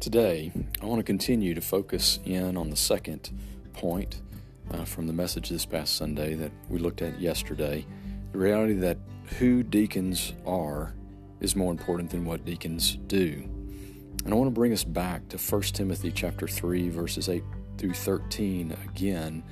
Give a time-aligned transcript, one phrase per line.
[0.00, 3.28] Today, I want to continue to focus in on the second
[3.74, 4.22] point
[4.70, 7.84] uh, from the message this past Sunday that we looked at yesterday
[8.32, 8.96] the reality that
[9.38, 10.94] who deacons are
[11.40, 13.46] is more important than what deacons do.
[14.24, 17.44] And I want to bring us back to 1 Timothy chapter 3 verses 8
[17.76, 19.42] through 13 again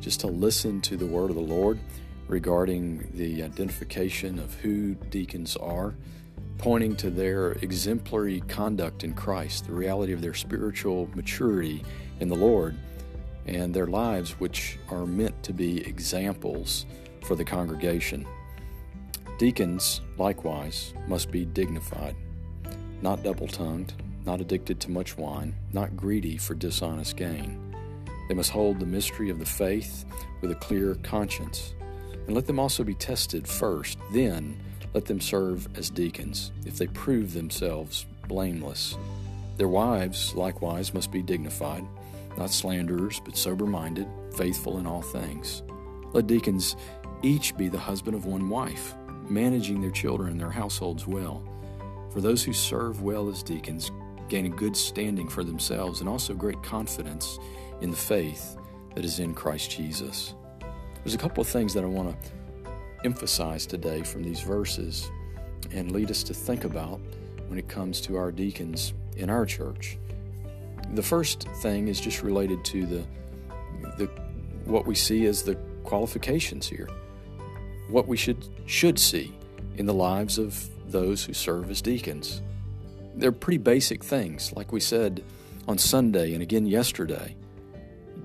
[0.00, 1.78] just to listen to the word of the Lord
[2.28, 5.94] regarding the identification of who deacons are,
[6.58, 11.84] pointing to their exemplary conduct in Christ, the reality of their spiritual maturity
[12.20, 12.76] in the Lord,
[13.46, 16.86] and their lives, which are meant to be examples
[17.24, 18.26] for the congregation.
[19.38, 22.16] Deacons, likewise, must be dignified,
[23.02, 23.92] not double tongued,
[24.24, 27.60] not addicted to much wine, not greedy for dishonest gain.
[28.28, 30.04] They must hold the mystery of the faith
[30.40, 31.74] with a clear conscience
[32.26, 33.98] and let them also be tested first.
[34.12, 34.56] Then
[34.94, 38.96] let them serve as deacons, if they prove themselves blameless.
[39.56, 41.84] Their wives, likewise, must be dignified,
[42.38, 45.62] not slanderers, but sober minded, faithful in all things.
[46.12, 46.76] Let deacons
[47.22, 48.94] each be the husband of one wife,
[49.28, 51.42] managing their children and their households well.
[52.12, 53.90] For those who serve well as deacons
[54.28, 57.38] gain a good standing for themselves and also great confidence
[57.80, 58.56] in the faith
[58.94, 60.34] that is in Christ Jesus.
[61.02, 62.30] There's a couple of things that I want to
[63.04, 65.10] emphasize today from these verses
[65.72, 67.00] and lead us to think about
[67.48, 69.98] when it comes to our deacons in our church.
[70.94, 73.04] The first thing is just related to the,
[73.98, 74.06] the
[74.64, 76.88] what we see as the qualifications here.
[77.88, 79.34] What we should should see
[79.76, 82.42] in the lives of those who serve as deacons.
[83.14, 85.22] They're pretty basic things, like we said
[85.68, 87.36] on Sunday and again yesterday.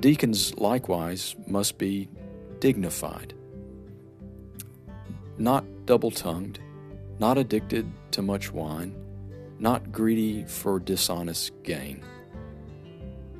[0.00, 2.08] Deacons likewise must be
[2.60, 3.34] dignified,
[5.38, 6.58] not double tongued,
[7.18, 8.94] not addicted to much wine,
[9.58, 12.02] not greedy for dishonest gain.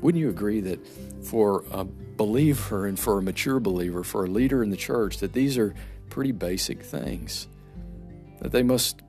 [0.00, 0.86] Wouldn't you agree that
[1.24, 5.32] for a believer and for a mature believer, for a leader in the church, that
[5.32, 5.74] these are
[6.10, 7.48] pretty basic things?
[8.40, 9.00] That they must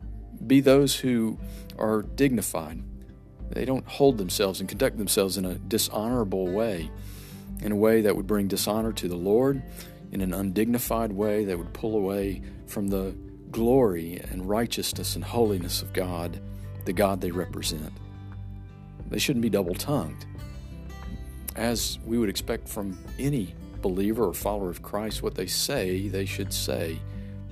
[0.45, 1.37] be those who
[1.77, 2.83] are dignified.
[3.49, 6.89] They don't hold themselves and conduct themselves in a dishonorable way,
[7.61, 9.61] in a way that would bring dishonor to the Lord
[10.11, 13.15] in an undignified way that would pull away from the
[13.51, 16.39] glory and righteousness and holiness of God,
[16.85, 17.93] the God they represent.
[19.09, 20.25] They shouldn't be double tongued.
[21.55, 26.25] As we would expect from any believer or follower of Christ, what they say, they
[26.25, 26.99] should say.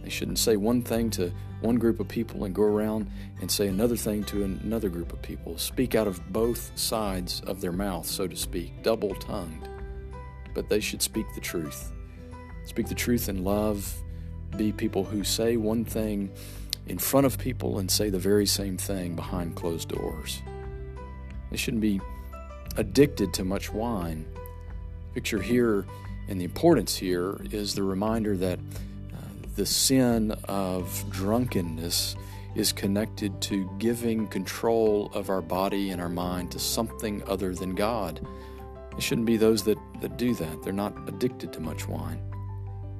[0.03, 3.09] They shouldn't say one thing to one group of people and go around
[3.41, 5.57] and say another thing to another group of people.
[5.57, 9.67] Speak out of both sides of their mouth, so to speak, double tongued.
[10.53, 11.91] But they should speak the truth
[12.65, 13.95] speak the truth in love,
[14.57, 16.31] be people who say one thing
[16.87, 20.41] in front of people and say the very same thing behind closed doors.
[21.51, 22.01] They shouldn't be
[22.77, 24.25] addicted to much wine.
[25.13, 25.85] Picture here
[26.27, 29.17] and the importance here is the reminder that uh,
[29.55, 32.15] the sin of drunkenness
[32.55, 37.75] is connected to giving control of our body and our mind to something other than
[37.75, 38.25] God.
[38.97, 40.63] It shouldn't be those that, that do that.
[40.63, 42.21] They're not addicted to much wine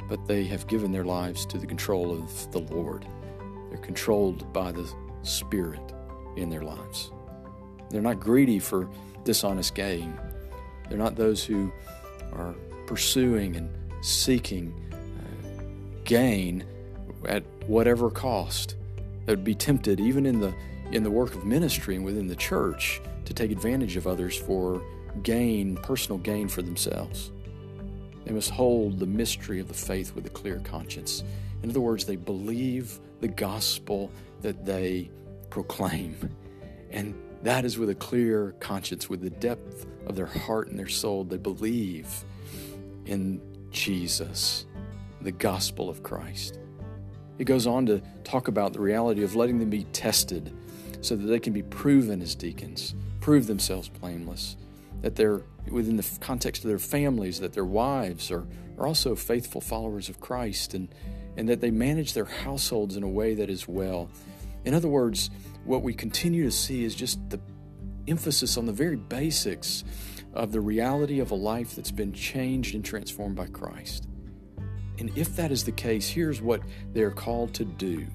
[0.08, 3.06] but they have given their lives to the control of the Lord.
[3.70, 4.90] They're controlled by the
[5.24, 5.94] Spirit
[6.36, 7.12] in their lives.
[7.90, 8.90] They're not greedy for
[9.24, 10.18] dishonest gain.
[10.88, 11.72] They're not those who
[12.34, 12.54] are
[12.86, 13.70] pursuing and
[14.02, 15.64] seeking uh,
[16.04, 16.64] gain
[17.28, 18.76] at whatever cost.
[19.26, 20.54] They would be tempted, even in the
[20.92, 24.84] in the work of ministry and within the church, to take advantage of others for
[25.24, 27.32] gain, personal gain for themselves.
[28.26, 31.24] They must hold the mystery of the faith with a clear conscience.
[31.64, 35.10] In other words, they believe the gospel that they
[35.50, 36.30] proclaim.
[36.92, 40.88] And that is with a clear conscience, with the depth of their heart and their
[40.88, 41.24] soul.
[41.24, 42.26] They believe
[43.06, 44.66] in Jesus,
[45.22, 46.60] the gospel of Christ.
[47.38, 50.54] It goes on to talk about the reality of letting them be tested
[51.02, 54.58] so that they can be proven as deacons, prove themselves blameless,
[55.06, 58.44] that they're within the context of their families, that their wives are,
[58.80, 60.90] are also faithful followers of Christ and,
[61.38, 64.10] and that they manage their households in a way that is well.
[64.64, 65.30] In other words,
[65.64, 67.40] what we continue to see is just the
[68.08, 69.84] emphasis on the very basics
[70.34, 74.08] of the reality of a life that's been changed and transformed by Christ.
[74.98, 76.62] And if that is the case, here's what
[76.94, 78.08] they're called to do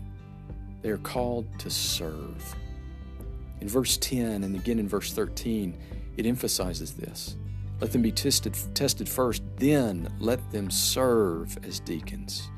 [0.82, 2.56] they are called to serve.
[3.60, 5.78] In verse 10 and again in verse 13,
[6.16, 7.36] it emphasizes this.
[7.80, 12.50] Let them be tested, tested first, then let them serve as deacons.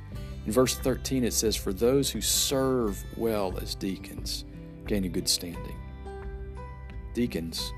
[0.46, 4.44] In verse 13, it says, For those who serve well as deacons
[4.86, 5.76] gain a good standing.
[7.14, 7.72] Deacons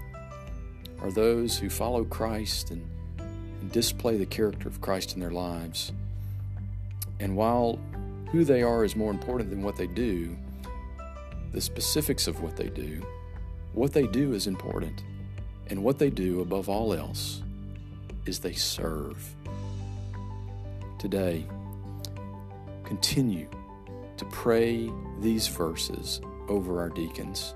[1.02, 2.88] are those who follow Christ and,
[3.18, 5.92] and display the character of Christ in their lives.
[7.20, 7.78] And while
[8.32, 10.34] who they are is more important than what they do,
[11.52, 13.04] the specifics of what they do,
[13.74, 15.04] what they do is important.
[15.68, 17.42] And what they do above all else
[18.26, 19.34] is they serve.
[20.98, 21.46] Today,
[22.84, 23.48] continue
[24.16, 24.90] to pray
[25.20, 27.54] these verses over our deacons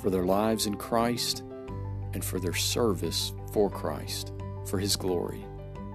[0.00, 1.42] for their lives in Christ
[2.14, 4.32] and for their service for Christ,
[4.66, 5.44] for His glory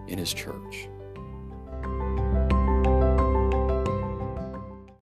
[0.07, 0.87] in His church.